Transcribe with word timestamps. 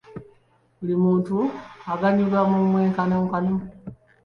Buli 0.77 0.95
muntu 1.03 1.35
aganyulwa 1.93 2.41
mu 2.51 2.59
mwenkanonkano. 2.69 3.55